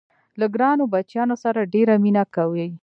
[0.39, 2.67] له ګرانو بچیانو سره ډېره مینه کوي.